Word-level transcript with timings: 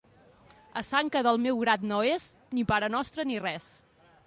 A 0.79 0.81
sant 0.87 1.11
que 1.15 1.21
del 1.27 1.37
meu 1.43 1.61
grat 1.65 1.85
no 1.91 2.01
és, 2.15 2.27
ni 2.59 2.65
parenostre 2.75 3.29
ni 3.33 3.41
res. 3.47 3.71